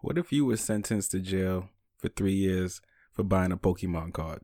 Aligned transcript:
What 0.00 0.16
if 0.16 0.32
you 0.32 0.46
were 0.46 0.56
sentenced 0.56 1.10
to 1.10 1.20
jail 1.20 1.70
for 1.96 2.08
three 2.08 2.34
years 2.34 2.80
for 3.12 3.24
buying 3.24 3.50
a 3.50 3.56
Pokemon 3.56 4.12
card? 4.12 4.42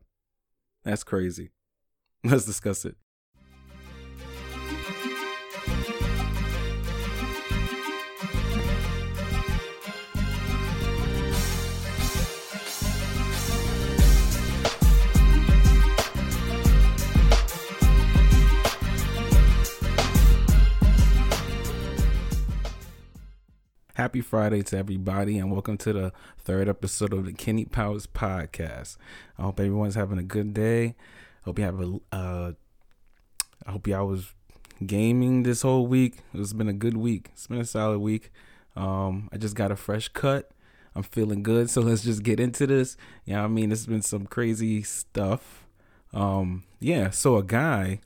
That's 0.83 1.03
crazy. 1.03 1.51
Let's 2.23 2.45
discuss 2.45 2.83
it. 2.83 2.97
Happy 24.15 24.21
Friday 24.21 24.61
to 24.61 24.77
everybody, 24.77 25.37
and 25.37 25.51
welcome 25.51 25.77
to 25.79 25.91
the 25.91 26.13
third 26.37 26.69
episode 26.69 27.11
of 27.11 27.25
the 27.25 27.33
Kenny 27.33 27.65
Powers 27.65 28.07
podcast. 28.07 28.95
I 29.37 29.41
hope 29.41 29.59
everyone's 29.59 29.95
having 29.95 30.17
a 30.17 30.23
good 30.23 30.53
day. 30.53 30.95
Hope 31.43 31.59
you 31.59 31.65
have 31.65 31.81
a. 31.81 31.99
Uh, 32.13 32.51
I 33.67 33.71
hope 33.71 33.87
y'all 33.87 34.07
was 34.07 34.33
gaming 34.85 35.43
this 35.43 35.63
whole 35.63 35.85
week. 35.85 36.19
It's 36.33 36.53
been 36.53 36.69
a 36.69 36.73
good 36.73 36.95
week. 36.95 37.31
It's 37.33 37.47
been 37.47 37.59
a 37.59 37.65
solid 37.65 37.99
week. 37.99 38.31
Um, 38.77 39.27
I 39.33 39.37
just 39.37 39.53
got 39.53 39.69
a 39.69 39.75
fresh 39.75 40.07
cut. 40.07 40.49
I'm 40.95 41.03
feeling 41.03 41.43
good, 41.43 41.69
so 41.69 41.81
let's 41.81 42.03
just 42.05 42.23
get 42.23 42.39
into 42.39 42.65
this. 42.65 42.95
Yeah, 43.25 43.33
you 43.33 43.39
know 43.39 43.43
I 43.43 43.47
mean, 43.49 43.69
it's 43.73 43.85
been 43.85 44.01
some 44.01 44.27
crazy 44.27 44.81
stuff. 44.81 45.67
Um, 46.13 46.63
yeah, 46.79 47.09
so 47.09 47.35
a 47.35 47.43
guy 47.43 47.99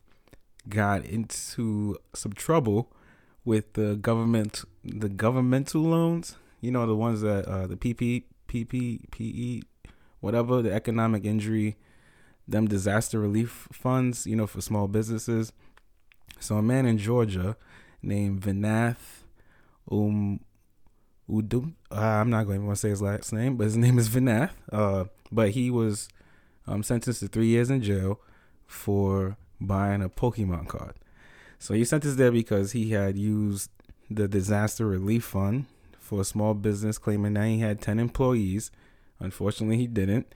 got 0.68 1.06
into 1.06 1.98
some 2.16 2.34
trouble 2.34 2.92
with 3.50 3.74
the 3.74 3.96
government 3.96 4.64
the 4.84 5.10
governmental 5.10 5.82
loans 5.82 6.36
you 6.62 6.70
know 6.70 6.86
the 6.86 6.96
ones 6.96 7.22
that 7.22 7.44
uh 7.48 7.66
the 7.66 7.76
pp 7.76 8.24
ppe 8.48 9.64
whatever 10.20 10.62
the 10.62 10.72
economic 10.72 11.26
injury 11.26 11.76
them 12.48 12.68
disaster 12.68 13.20
relief 13.20 13.68
funds 13.72 14.28
you 14.28 14.36
know 14.36 14.46
for 14.46 14.62
small 14.62 14.88
businesses 14.88 15.52
so 16.40 16.58
a 16.58 16.62
man 16.62 16.86
in 16.86 17.00
georgia 17.00 17.58
named 18.04 18.40
vinath 18.40 19.24
um 19.92 20.40
Udu, 21.28 21.74
uh, 21.92 21.96
I'm 21.96 22.32
not 22.32 22.46
going 22.48 22.68
to 22.68 22.76
say 22.76 22.90
his 22.90 23.04
last 23.04 23.32
name, 23.32 23.56
but 23.56 23.66
his 23.66 23.78
name 23.78 24.00
is 24.00 24.10
Vinath. 24.10 24.50
Uh, 24.72 25.06
but 25.32 25.52
he 25.52 25.70
was 25.70 26.10
um, 26.66 26.82
sentenced 26.82 27.20
to 27.20 27.28
three 27.28 27.46
years 27.46 27.70
in 27.70 27.84
jail 27.84 28.20
for 28.66 29.38
buying 29.62 30.02
a 30.02 30.10
Pokemon 30.10 30.68
card. 30.68 30.96
So 31.60 31.74
he 31.74 31.84
sent 31.84 32.04
this 32.04 32.16
there 32.16 32.32
because 32.32 32.72
he 32.72 32.92
had 32.92 33.18
used 33.18 33.70
the 34.10 34.28
disaster 34.28 34.88
relief 34.88 35.26
fund 35.26 35.66
for 36.00 36.22
a 36.22 36.26
small 36.26 36.54
business, 36.54 36.98
claiming 36.98 37.34
that 37.34 37.46
he 37.46 37.60
had 37.60 37.82
ten 37.82 38.00
employees. 38.00 38.72
Unfortunately, 39.20 39.78
he 39.78 39.86
didn't, 39.86 40.34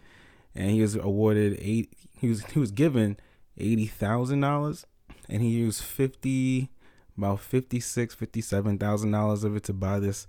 and 0.53 0.69
he 0.69 0.81
was 0.81 0.95
awarded 0.95 1.57
eight. 1.59 1.93
He 2.19 2.27
was 2.27 2.43
he 2.45 2.59
was 2.59 2.71
given 2.71 3.17
eighty 3.57 3.87
thousand 3.87 4.41
dollars, 4.41 4.85
and 5.29 5.41
he 5.41 5.49
used 5.49 5.81
fifty, 5.81 6.69
about 7.17 7.39
fifty 7.39 7.79
six, 7.79 8.13
fifty 8.13 8.41
seven 8.41 8.77
thousand 8.77 9.11
dollars 9.11 9.43
of 9.43 9.55
it 9.55 9.63
to 9.63 9.73
buy 9.73 9.99
this 9.99 10.27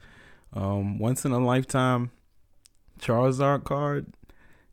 um, 0.52 0.98
once 0.98 1.24
in 1.24 1.32
a 1.32 1.44
lifetime 1.44 2.12
Charizard 3.00 3.64
card. 3.64 4.06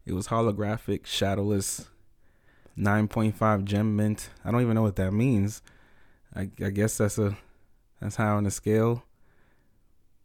It 0.06 0.14
was 0.14 0.28
holographic, 0.30 1.06
shadowless, 1.06 1.88
9.5 2.78 3.64
gem 3.66 3.96
mint. 3.96 4.30
I 4.44 4.52
don't 4.52 4.62
even 4.62 4.76
know 4.76 4.82
what 4.82 4.96
that 4.96 5.12
means. 5.12 5.62
I, 6.36 6.50
I 6.64 6.70
guess 6.70 6.98
that's 6.98 7.18
a 7.18 7.38
that's 8.00 8.16
high 8.16 8.30
on 8.30 8.44
the 8.46 8.52
scale. 8.52 9.04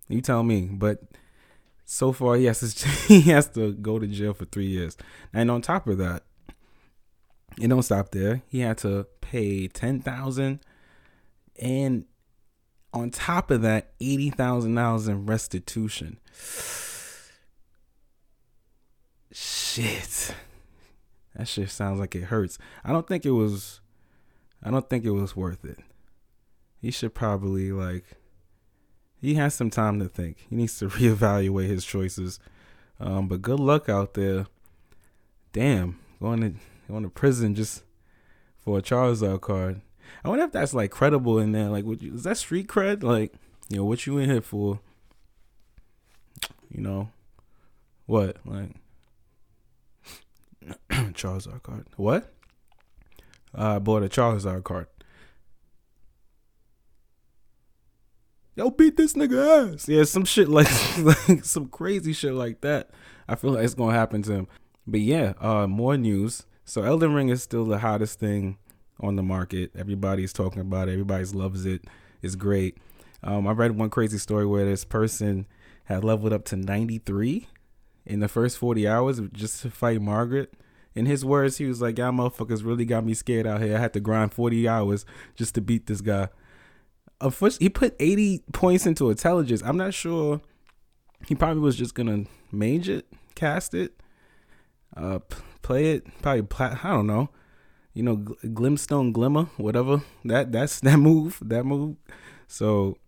You 0.09 0.21
tell 0.21 0.43
me, 0.43 0.63
but 0.73 1.03
so 1.85 2.13
far 2.13 2.37
he 2.37 2.45
has 2.45 2.75
to 2.75 2.89
he 3.09 3.23
has 3.23 3.49
to 3.51 3.73
go 3.73 3.99
to 3.99 4.07
jail 4.07 4.35
for 4.35 4.45
three 4.45 4.67
years, 4.67 4.97
and 5.33 5.51
on 5.51 5.63
top 5.63 5.87
of 5.87 5.99
that, 5.99 6.23
it 7.61 7.69
don't 7.69 7.83
stop 7.83 8.13
there. 8.13 8.43
He 8.49 8.61
had 8.61 8.79
to 8.79 9.07
pay 9.21 9.69
ten 9.69 10.01
thousand, 10.01 10.61
and 11.61 12.05
on 12.93 13.11
top 13.11 13.51
of 13.51 13.63
that, 13.63 13.93
eighty 14.01 14.31
thousand 14.31 14.75
dollars 14.77 15.09
in 15.09 15.27
restitution. 15.27 16.19
Shit, 19.33 20.35
that 21.35 21.49
shit 21.49 21.69
sounds 21.69 22.01
like 22.01 22.15
it 22.15 22.25
hurts. 22.25 22.59
I 22.85 22.93
don't 22.93 23.07
think 23.07 23.27
it 23.27 23.33
was. 23.33 23.81
I 24.63 24.71
don't 24.71 24.89
think 24.89 25.05
it 25.05 25.11
was 25.11 25.37
worth 25.37 25.65
it 25.65 25.79
he 26.81 26.91
should 26.91 27.15
probably 27.15 27.73
like 27.73 28.05
he 29.21 29.35
has 29.35 29.55
some 29.55 29.71
time 29.71 29.99
to 30.01 30.09
think. 30.09 30.47
He 30.49 30.57
needs 30.57 30.79
to 30.79 30.89
reevaluate 30.89 31.69
his 31.69 31.85
choices. 31.85 32.39
Um, 33.01 33.29
but 33.29 33.43
good 33.43 33.61
luck 33.61 33.89
out 33.89 34.15
there. 34.15 34.47
Damn, 35.53 35.99
going 36.21 36.41
to 36.41 36.53
going 36.89 37.03
to 37.03 37.09
prison 37.09 37.55
just 37.55 37.83
for 38.59 38.79
a 38.79 38.83
Charizard 38.83 39.41
card. 39.41 39.81
I 40.25 40.29
wonder 40.29 40.45
if 40.45 40.53
that's 40.53 40.75
like 40.75 40.91
credible 40.91 41.39
in 41.39 41.53
there. 41.53 41.69
Like, 41.69 41.85
would 41.85 42.03
you, 42.03 42.15
is 42.15 42.25
that 42.25 42.37
street 42.37 42.69
cred? 42.69 43.03
Like, 43.03 43.33
you 43.69 43.79
know, 43.79 43.85
what 43.85 44.07
you 44.07 44.19
in 44.19 44.31
here 44.31 44.41
for? 44.41 44.81
You 46.71 46.83
know, 46.83 47.11
what 48.07 48.37
like 48.45 48.71
Charizard 50.91 51.63
card? 51.63 51.87
What? 51.97 52.33
Uh, 53.57 53.77
I 53.77 53.79
bought 53.79 54.03
a 54.03 54.09
Charizard 54.09 54.65
card. 54.65 54.87
Yo, 58.57 58.71
beat 58.71 58.97
this 58.97 59.13
nigga 59.13 59.75
ass. 59.75 59.87
Yeah, 59.87 60.05
some 60.05 60.25
shit 60.25 60.49
like, 60.49 60.67
like 60.99 61.45
some 61.45 61.67
crazy 61.67 62.15
shit 62.15 62.33
like 62.33 62.63
that. 62.63 62.89
I 63.29 63.35
feel 63.35 63.51
like 63.51 63.65
it's 63.65 63.75
gonna 63.75 63.93
happen 63.93 64.23
to 64.23 64.33
him. 64.33 64.49
But 64.87 65.01
yeah, 65.01 65.35
uh, 65.43 65.67
more 65.67 65.99
news. 65.99 66.47
So 66.65 66.83
Elden 66.83 67.13
Ring 67.13 67.29
is 67.29 67.43
still 67.43 67.67
the 67.67 67.81
hottest 67.81 68.19
thing 68.19 68.57
on 68.99 69.17
the 69.17 69.23
market. 69.23 69.73
Everybody's 69.77 70.33
talking 70.33 70.63
about 70.63 70.89
it. 70.89 70.93
Everybody 70.93 71.25
loves 71.27 71.67
it. 71.67 71.85
It's 72.23 72.35
great. 72.35 72.79
Um, 73.23 73.47
I 73.47 73.53
read 73.53 73.73
one 73.73 73.91
crazy 73.91 74.17
story 74.17 74.47
where 74.47 74.65
this 74.65 74.87
person 74.87 75.47
had 75.85 76.03
leveled 76.03 76.33
up 76.33 76.47
to 76.47 76.57
93 76.57 77.49
in 78.07 78.21
the 78.21 78.29
first 78.29 78.57
40 78.57 78.89
hours 78.89 79.21
just 79.35 79.61
to 79.63 79.71
fight 79.71 80.01
Margit. 80.01 80.55
In 80.95 81.05
his 81.05 81.27
words, 81.27 81.59
he 81.59 81.67
was 81.67 81.83
like, 81.83 81.99
"Y'all 81.99 82.11
motherfuckers 82.11 82.65
really 82.65 82.87
got 82.87 83.05
me 83.05 83.13
scared 83.13 83.47
out 83.47 83.61
here. 83.61 83.77
I 83.77 83.81
had 83.81 83.93
to 83.93 84.01
grind 84.01 84.33
40 84.33 84.67
hours 84.67 85.05
just 85.35 85.55
to 85.57 85.61
beat 85.61 85.89
this 85.89 86.01
guy." 86.01 86.29
He 87.59 87.69
put 87.69 87.97
80 87.99 88.45
points 88.53 88.87
into 88.87 89.11
intelligence. 89.11 89.63
I'm 89.65 89.77
not 89.77 89.95
sure. 89.95 90.41
He 91.27 91.35
probably 91.35 91.61
was 91.61 91.77
just 91.77 91.95
gonna 91.95 92.25
mage 92.53 92.89
it, 92.89 93.07
cast 93.35 93.75
it, 93.75 94.01
uh, 94.97 95.21
play 95.63 95.93
it. 95.93 96.07
Probably 96.23 96.43
pla- 96.43 96.79
I 96.83 96.91
don't 96.91 97.07
know. 97.07 97.31
You 97.95 98.03
know, 98.03 98.17
Glintstone 98.17 99.13
Glimmer, 99.13 99.45
whatever. 99.57 100.03
That 100.25 100.53
that's 100.53 100.81
that 100.87 100.99
move. 100.99 101.39
That 101.43 101.65
move. 101.65 101.97
So 102.47 102.99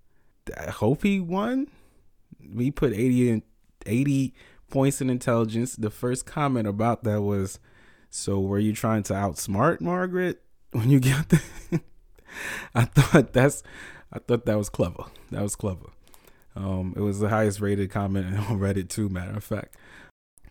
I 0.56 0.70
hope 0.70 1.02
he 1.02 1.20
won. 1.20 1.68
We 2.54 2.70
put 2.70 2.92
80 2.94 3.30
in, 3.30 3.42
80 3.84 4.34
points 4.70 5.00
in 5.00 5.10
intelligence. 5.10 5.76
The 5.76 5.90
first 5.90 6.24
comment 6.24 6.66
about 6.66 7.04
that 7.04 7.20
was, 7.20 7.58
"So 8.10 8.40
were 8.40 8.58
you 8.58 8.72
trying 8.72 9.02
to 9.04 9.12
outsmart 9.12 9.80
Margit 9.80 10.36
when 10.72 10.88
you 10.88 10.98
got 10.98 11.28
there?" 11.28 11.80
I 12.74 12.84
thought 12.84 13.32
that's 13.32 13.62
I 14.12 14.18
thought 14.18 14.46
that 14.46 14.56
was 14.56 14.68
clever. 14.68 15.04
That 15.30 15.42
was 15.42 15.56
clever. 15.56 15.86
Um, 16.56 16.94
it 16.96 17.00
was 17.00 17.20
the 17.20 17.28
highest 17.28 17.60
rated 17.60 17.90
comment 17.90 18.26
on 18.50 18.58
Reddit 18.58 18.88
too. 18.88 19.08
Matter 19.08 19.36
of 19.36 19.44
fact. 19.44 19.76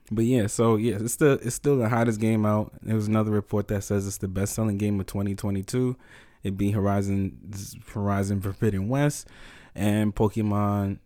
But 0.10 0.24
yeah, 0.24 0.48
so 0.48 0.78
yeah, 0.78 0.98
it's 1.02 1.14
still 1.14 1.34
it's 1.34 1.56
still 1.56 1.78
the 1.78 1.90
hottest 1.90 2.20
game 2.20 2.46
out. 2.46 2.72
There 2.82 2.96
was 2.96 3.08
another 3.08 3.32
report 3.32 3.68
that 3.68 3.84
says 3.84 4.08
it's 4.08 4.18
the 4.18 4.28
best 4.28 4.54
selling 4.54 4.78
game 4.78 5.00
of 5.00 5.06
2022. 5.08 5.98
It 6.44 6.58
beat 6.58 6.72
Horizon 6.72 7.52
Horizon 7.94 8.40
Forbidden 8.40 8.88
West 8.88 9.28
and 9.76 10.16
Pokemon 10.16 11.00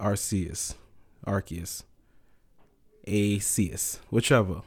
Arceus, 0.00 0.74
Arceus, 1.24 1.84
Arceus, 3.06 4.00
whichever. 4.10 4.62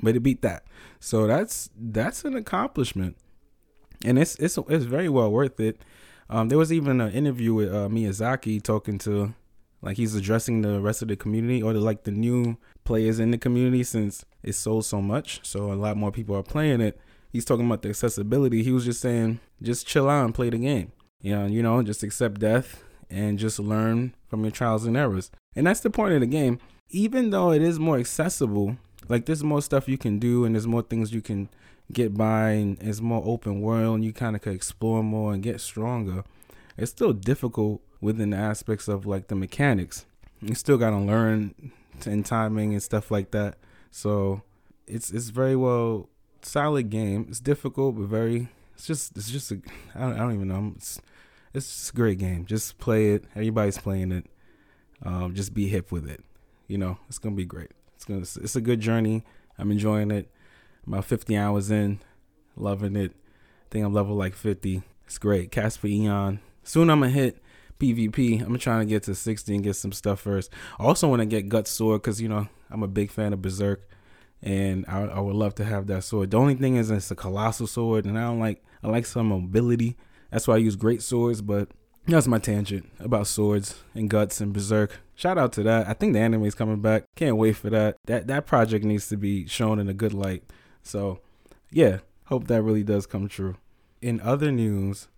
But 0.00 0.16
it 0.16 0.20
beat 0.20 0.40
that. 0.42 0.64
So 0.98 1.26
that's 1.26 1.68
that's 1.78 2.24
an 2.24 2.34
accomplishment, 2.34 3.16
and 4.04 4.18
it's 4.18 4.36
it's 4.36 4.58
it's 4.68 4.86
very 4.86 5.10
well 5.10 5.30
worth 5.30 5.60
it. 5.60 5.78
Um, 6.28 6.48
there 6.48 6.58
was 6.58 6.72
even 6.72 7.00
an 7.00 7.12
interview 7.12 7.54
with 7.54 7.68
uh, 7.72 7.88
Miyazaki 7.88 8.62
talking 8.62 8.98
to, 8.98 9.34
like, 9.82 9.96
he's 9.96 10.14
addressing 10.14 10.62
the 10.62 10.80
rest 10.80 11.02
of 11.02 11.08
the 11.08 11.16
community 11.16 11.62
or 11.62 11.72
the, 11.72 11.80
like 11.80 12.04
the 12.04 12.10
new 12.10 12.56
players 12.84 13.18
in 13.18 13.30
the 13.30 13.38
community 13.38 13.82
since 13.84 14.24
it 14.42 14.54
sold 14.54 14.84
so 14.84 15.02
much. 15.02 15.40
So 15.42 15.72
a 15.72 15.74
lot 15.74 15.96
more 15.96 16.10
people 16.10 16.36
are 16.36 16.42
playing 16.42 16.80
it. 16.80 16.98
He's 17.30 17.44
talking 17.44 17.66
about 17.66 17.82
the 17.82 17.88
accessibility. 17.88 18.62
He 18.62 18.72
was 18.72 18.84
just 18.84 19.00
saying, 19.00 19.40
just 19.60 19.86
chill 19.86 20.08
out 20.08 20.24
and 20.24 20.34
play 20.34 20.50
the 20.50 20.58
game. 20.58 20.92
You 21.20 21.36
know, 21.36 21.46
you 21.46 21.62
know, 21.62 21.82
just 21.82 22.02
accept 22.02 22.40
death 22.40 22.82
and 23.10 23.38
just 23.38 23.58
learn 23.58 24.14
from 24.28 24.42
your 24.42 24.50
trials 24.50 24.84
and 24.86 24.96
errors. 24.96 25.30
And 25.56 25.66
that's 25.66 25.80
the 25.80 25.90
point 25.90 26.14
of 26.14 26.20
the 26.20 26.26
game. 26.26 26.58
Even 26.90 27.30
though 27.30 27.50
it 27.50 27.62
is 27.62 27.78
more 27.78 27.98
accessible, 27.98 28.76
like 29.08 29.26
there's 29.26 29.42
more 29.42 29.62
stuff 29.62 29.88
you 29.88 29.98
can 29.98 30.18
do 30.18 30.44
and 30.44 30.54
there's 30.54 30.66
more 30.66 30.82
things 30.82 31.12
you 31.12 31.22
can 31.22 31.48
get 31.92 32.14
by 32.14 32.50
and 32.50 32.80
it's 32.80 33.00
more 33.00 33.22
open 33.24 33.60
world 33.60 33.96
and 33.96 34.04
you 34.04 34.12
kind 34.12 34.34
of 34.34 34.42
could 34.42 34.54
explore 34.54 35.02
more 35.02 35.32
and 35.32 35.42
get 35.42 35.60
stronger 35.60 36.24
it's 36.76 36.90
still 36.90 37.12
difficult 37.12 37.80
within 38.00 38.30
the 38.30 38.36
aspects 38.36 38.88
of 38.88 39.06
like 39.06 39.28
the 39.28 39.34
mechanics 39.34 40.06
you 40.40 40.54
still 40.54 40.76
gotta 40.76 40.98
learn 40.98 41.54
and 42.04 42.24
timing 42.26 42.72
and 42.72 42.82
stuff 42.82 43.10
like 43.10 43.30
that. 43.30 43.56
So 43.90 44.42
it's 44.86 45.10
it's 45.10 45.28
very 45.28 45.56
well 45.56 46.08
solid 46.42 46.90
game. 46.90 47.26
It's 47.28 47.40
difficult, 47.40 47.96
but 47.96 48.06
very. 48.06 48.48
It's 48.74 48.86
just 48.86 49.16
it's 49.16 49.30
just 49.30 49.52
a. 49.52 49.60
I 49.94 50.00
don't, 50.00 50.14
I 50.14 50.18
don't 50.18 50.34
even 50.34 50.48
know. 50.48 50.72
It's 50.76 51.00
it's 51.52 51.66
just 51.66 51.90
a 51.90 51.96
great 51.96 52.18
game. 52.18 52.44
Just 52.44 52.78
play 52.78 53.10
it. 53.10 53.24
Everybody's 53.34 53.78
playing 53.78 54.12
it. 54.12 54.26
Um, 55.02 55.34
just 55.34 55.54
be 55.54 55.68
hip 55.68 55.92
with 55.92 56.08
it. 56.08 56.24
You 56.66 56.78
know, 56.78 56.98
it's 57.08 57.18
gonna 57.18 57.36
be 57.36 57.44
great. 57.44 57.70
It's 57.94 58.04
gonna. 58.04 58.20
It's 58.20 58.56
a 58.56 58.60
good 58.60 58.80
journey. 58.80 59.24
I'm 59.58 59.70
enjoying 59.70 60.10
it. 60.10 60.30
About 60.86 61.04
50 61.04 61.36
hours 61.36 61.70
in, 61.70 62.00
loving 62.56 62.96
it. 62.96 63.12
I 63.12 63.66
think 63.70 63.84
I'm 63.84 63.94
level 63.94 64.16
like 64.16 64.34
50. 64.34 64.82
It's 65.06 65.18
great. 65.18 65.50
Casper 65.50 65.86
Eon. 65.86 66.40
Soon 66.62 66.90
I'm 66.90 67.00
gonna 67.00 67.12
hit 67.12 67.42
PvP. 67.78 68.44
I'm 68.44 68.58
trying 68.58 68.80
to 68.80 68.86
get 68.86 69.02
to 69.04 69.14
60 69.14 69.54
and 69.54 69.64
get 69.64 69.74
some 69.74 69.92
stuff 69.92 70.20
first. 70.20 70.50
I 70.78 70.84
also 70.84 71.08
want 71.08 71.20
to 71.20 71.26
get 71.26 71.48
Gut 71.48 71.66
Sword 71.66 72.02
because 72.02 72.20
you 72.20 72.28
know 72.28 72.48
I'm 72.70 72.82
a 72.82 72.88
big 72.88 73.10
fan 73.10 73.32
of 73.32 73.42
Berserk, 73.42 73.88
and 74.42 74.84
I, 74.88 75.02
I, 75.02 75.20
would 75.20 75.36
love 75.36 75.54
to 75.56 75.64
have 75.64 75.86
that 75.88 76.04
sword. 76.04 76.30
The 76.30 76.38
only 76.38 76.54
thing 76.54 76.76
is 76.76 76.90
it's 76.90 77.10
a 77.10 77.14
colossal 77.16 77.66
sword, 77.66 78.04
and 78.04 78.18
I 78.18 78.22
don't 78.22 78.40
like. 78.40 78.62
I 78.82 78.88
like 78.88 79.06
some 79.06 79.28
mobility. 79.28 79.96
That's 80.30 80.46
why 80.46 80.54
I 80.54 80.58
use 80.58 80.76
great 80.76 81.02
swords, 81.02 81.40
but 81.40 81.68
that's 82.06 82.26
my 82.26 82.38
tangent 82.38 82.90
about 82.98 83.26
swords 83.26 83.82
and 83.94 84.10
guts 84.10 84.40
and 84.40 84.52
berserk. 84.52 85.00
Shout 85.14 85.38
out 85.38 85.52
to 85.54 85.62
that. 85.62 85.88
I 85.88 85.94
think 85.94 86.12
the 86.12 86.20
anime 86.20 86.44
is 86.44 86.54
coming 86.54 86.80
back. 86.80 87.04
Can't 87.16 87.36
wait 87.36 87.56
for 87.56 87.70
that. 87.70 87.96
That 88.06 88.26
that 88.26 88.46
project 88.46 88.84
needs 88.84 89.08
to 89.08 89.16
be 89.16 89.46
shown 89.46 89.78
in 89.78 89.88
a 89.88 89.94
good 89.94 90.12
light. 90.12 90.44
So, 90.84 91.18
yeah, 91.70 91.98
hope 92.26 92.46
that 92.46 92.62
really 92.62 92.84
does 92.84 93.06
come 93.06 93.26
true. 93.28 93.56
In 94.00 94.20
other 94.20 94.52
news, 94.52 95.08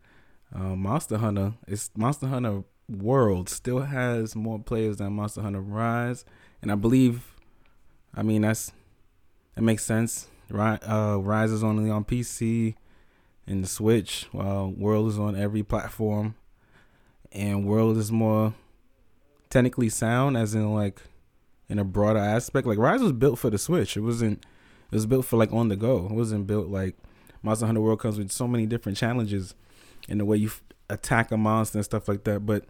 uh, 0.55 0.75
Monster 0.77 1.19
Hunter 1.19 1.55
is 1.67 1.91
Monster 1.95 2.29
Hunter 2.29 2.65
World 2.89 3.49
still 3.49 3.81
has 3.81 4.35
more 4.35 4.61
players 4.61 4.97
than 4.97 5.13
Monster 5.13 5.43
Hunter 5.43 5.61
Rise, 5.61 6.25
and 6.63 6.73
I 6.73 6.77
believe, 6.77 7.35
I 8.15 8.23
mean 8.23 8.43
that's 8.43 8.73
that 9.55 9.63
makes 9.63 9.85
sense. 9.85 10.29
Rise, 10.49 10.79
uh, 10.89 11.19
Rise 11.21 11.51
is 11.51 11.65
only 11.65 11.91
on 11.91 12.05
PC 12.05 12.77
and 13.47 13.65
the 13.65 13.69
Switch, 13.69 14.29
while 14.31 14.71
World 14.71 15.09
is 15.09 15.19
on 15.19 15.35
every 15.37 15.65
platform 15.65 16.37
and 17.33 17.67
World 17.67 17.97
is 17.99 18.11
more 18.11 18.55
technically 19.51 19.89
sound, 19.89 20.37
as 20.37 20.55
in 20.55 20.73
like 20.73 21.03
in 21.69 21.79
a 21.79 21.85
broader 21.85 22.19
aspect. 22.19 22.67
Like 22.67 22.79
Rise 22.79 23.01
was 23.01 23.13
built 23.13 23.39
for 23.39 23.51
the 23.51 23.59
Switch. 23.59 23.97
It 23.97 24.01
wasn't. 24.01 24.45
It 24.91 24.95
was 24.95 25.07
built 25.07 25.27
for 25.27 25.37
like 25.37 25.53
on 25.53 25.69
the 25.69 25.77
go. 25.77 26.07
It 26.07 26.13
wasn't 26.13 26.47
built 26.47 26.69
like 26.69 26.97
Monster 27.43 27.67
Hunter 27.67 27.81
World 27.81 28.01
comes 28.01 28.19
with 28.19 28.31
so 28.31 28.47
many 28.47 28.67
different 28.67 28.99
challenges 28.99 29.55
in 30.09 30.19
the 30.19 30.25
way 30.25 30.37
you 30.37 30.49
f- 30.49 30.63
attack 30.89 31.31
a 31.31 31.37
monster 31.37 31.79
and 31.79 31.85
stuff 31.85 32.09
like 32.09 32.25
that. 32.25 32.47
But 32.47 32.65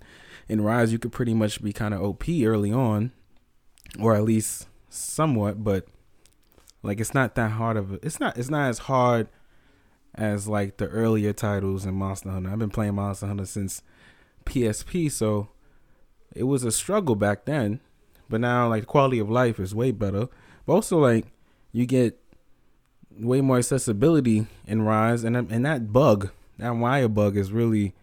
in 0.49 0.63
Rise, 0.63 0.93
you 0.93 0.99
could 0.99 1.13
pretty 1.13 1.35
much 1.35 1.63
be 1.63 1.73
kind 1.73 1.95
of 1.95 2.03
OP 2.03 2.25
early 2.29 2.73
on, 2.73 3.13
or 4.01 4.15
at 4.15 4.25
least 4.25 4.67
somewhat. 4.89 5.63
But 5.63 5.87
like 6.83 7.01
it's 7.01 7.15
not 7.15 7.35
that 7.35 7.53
hard 7.53 7.77
of 7.77 7.93
a. 7.93 8.07
It's 8.07 8.21
not. 8.21 8.37
It's 8.39 8.51
not 8.51 8.69
as 8.69 8.81
hard 8.81 9.29
as 10.15 10.49
like 10.49 10.79
the 10.79 10.87
earlier 10.89 11.33
titles 11.33 11.85
in 11.85 11.95
Monster 11.95 12.31
Hunter. 12.31 12.51
I've 12.51 12.59
been 12.59 12.71
playing 12.71 12.95
Monster 12.95 13.27
Hunter 13.27 13.47
since 13.47 13.83
PSP, 14.47 15.11
so 15.11 15.49
it 16.35 16.45
was 16.45 16.65
a 16.65 16.73
struggle 16.73 17.15
back 17.15 17.45
then. 17.45 17.81
But 18.29 18.41
now, 18.41 18.69
like, 18.69 18.83
the 18.83 18.87
quality 18.87 19.19
of 19.19 19.31
life 19.31 19.61
is 19.61 19.75
way 19.75 19.93
better. 19.93 20.29
But 20.67 20.73
also, 20.73 20.99
like, 20.99 21.27
you 21.77 21.85
get 21.85 22.19
way 23.21 23.43
more 23.43 23.59
accessibility 23.59 24.47
in 24.67 24.81
Rise, 24.81 25.25
and 25.25 25.37
and 25.37 25.67
that 25.67 25.93
bug, 25.93 26.31
that 26.57 26.71
wire 26.71 27.07
bug, 27.07 27.37
is 27.37 27.53
really 27.53 27.95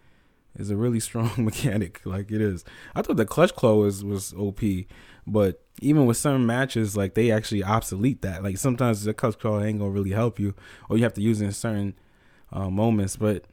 is 0.56 0.70
a 0.70 0.75
really 0.75 1.00
strong 1.10 1.31
mechanic. 1.38 2.00
Like 2.06 2.31
it 2.31 2.40
is. 2.40 2.64
I 2.94 3.02
thought 3.02 3.18
the 3.18 3.25
clutch 3.25 3.56
claw 3.56 3.74
was 3.74 4.04
was 4.04 4.31
OP, 4.34 4.62
but 5.25 5.64
even 5.81 6.06
with 6.06 6.18
some 6.18 6.46
matches, 6.46 6.96
like 6.96 7.16
they 7.16 7.31
actually 7.31 7.64
obsolete 7.64 8.22
that. 8.22 8.44
Like 8.44 8.58
sometimes 8.60 9.04
the 9.04 9.14
clutch 9.14 9.40
claw 9.40 9.60
ain't 9.60 9.80
gonna 9.80 9.90
really 9.90 10.12
help 10.12 10.40
you, 10.40 10.54
or 10.88 10.98
you 10.98 11.04
have 11.04 11.16
to 11.16 11.22
use 11.22 11.42
it 11.42 11.46
in 11.46 11.52
certain 11.52 11.96
uh, 12.52 12.69
moments. 12.69 13.16
But 13.16 13.46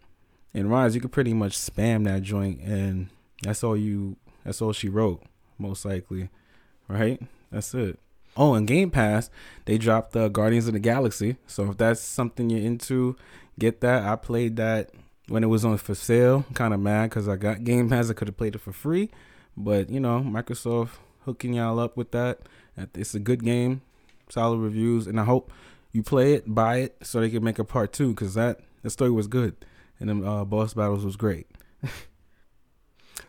in 0.52 0.68
Rise, 0.68 0.94
you 0.94 1.00
could 1.00 1.12
pretty 1.12 1.32
much 1.32 1.56
spam 1.56 2.04
that 2.04 2.20
joint, 2.20 2.60
and 2.60 3.08
that's 3.42 3.64
all 3.64 3.76
you. 3.76 4.16
That's 4.44 4.60
all 4.60 4.74
she 4.74 4.90
wrote, 4.90 5.22
most 5.58 5.86
likely, 5.86 6.28
right? 6.88 7.22
That's 7.50 7.72
it. 7.72 7.98
Oh, 8.36 8.54
and 8.54 8.66
Game 8.66 8.90
Pass, 8.90 9.30
they 9.64 9.76
dropped 9.78 10.12
the 10.12 10.24
uh, 10.24 10.28
Guardians 10.28 10.66
of 10.66 10.72
the 10.72 10.78
Galaxy. 10.78 11.36
So 11.46 11.70
if 11.70 11.76
that's 11.76 12.00
something 12.00 12.48
you're 12.48 12.60
into, 12.60 13.16
get 13.58 13.80
that. 13.80 14.04
I 14.04 14.16
played 14.16 14.56
that 14.56 14.90
when 15.28 15.44
it 15.44 15.48
was 15.48 15.64
on 15.64 15.76
for 15.78 15.94
sale. 15.94 16.44
Kind 16.54 16.72
of 16.72 16.80
mad 16.80 17.10
because 17.10 17.28
I 17.28 17.36
got 17.36 17.64
Game 17.64 17.88
Pass. 17.88 18.10
I 18.10 18.14
could 18.14 18.28
have 18.28 18.36
played 18.36 18.54
it 18.54 18.60
for 18.60 18.72
free, 18.72 19.10
but 19.56 19.90
you 19.90 20.00
know, 20.00 20.20
Microsoft 20.20 20.90
hooking 21.24 21.54
y'all 21.54 21.78
up 21.78 21.96
with 21.96 22.12
that. 22.12 22.40
It's 22.94 23.14
a 23.14 23.20
good 23.20 23.44
game, 23.44 23.82
solid 24.28 24.58
reviews, 24.58 25.06
and 25.06 25.20
I 25.20 25.24
hope 25.24 25.52
you 25.92 26.02
play 26.02 26.34
it, 26.34 26.54
buy 26.54 26.78
it, 26.78 26.96
so 27.02 27.20
they 27.20 27.30
can 27.30 27.44
make 27.44 27.58
a 27.58 27.64
part 27.64 27.92
two 27.92 28.10
because 28.10 28.34
that 28.34 28.60
the 28.82 28.90
story 28.90 29.10
was 29.10 29.26
good 29.26 29.56
and 29.98 30.08
the 30.08 30.26
uh, 30.26 30.44
boss 30.44 30.74
battles 30.74 31.04
was 31.04 31.16
great. 31.16 31.46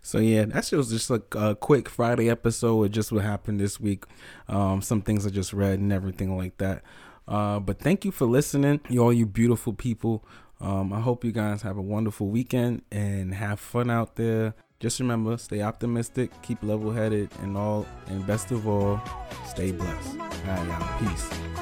so 0.02 0.18
yeah, 0.18 0.46
that's 0.46 0.70
just 0.72 0.90
just 0.90 1.10
like 1.10 1.36
a 1.36 1.56
quick 1.56 1.90
Friday 1.90 2.30
episode 2.30 2.84
of 2.84 2.92
just 2.92 3.12
what 3.12 3.24
happened 3.24 3.60
this 3.60 3.80
week. 3.80 4.06
Um, 4.48 4.82
some 4.82 5.02
things 5.02 5.26
I 5.26 5.30
just 5.30 5.54
read 5.54 5.80
and 5.80 5.94
everything 5.94 6.38
like 6.38 6.58
that. 6.58 6.84
Uh, 7.28 7.60
but 7.60 7.80
thank 7.80 8.04
you 8.04 8.12
for 8.12 8.26
listening, 8.26 8.82
you 8.90 9.02
all 9.02 9.14
you 9.14 9.26
beautiful 9.26 9.74
people. 9.74 10.26
Um, 10.60 10.94
I 10.94 11.00
hope 11.00 11.24
you 11.24 11.32
guys 11.32 11.64
have 11.64 11.78
a 11.78 11.82
wonderful 11.82 12.28
weekend 12.28 12.84
and 12.92 13.34
have 13.34 13.60
fun 13.60 13.90
out 13.90 14.16
there. 14.16 14.54
Just 14.80 15.00
remember, 15.00 15.38
stay 15.38 15.62
optimistic, 15.62 16.32
keep 16.42 16.62
level 16.64 16.92
headed, 16.92 17.30
and 17.42 17.56
all, 17.56 17.86
and 18.08 18.26
best 18.26 18.52
of 18.52 18.68
all, 18.68 19.00
stay 19.48 19.72
blessed. 19.72 20.18
All 20.20 20.28
right, 20.28 20.68
y'all. 20.68 21.00
Peace. 21.00 21.61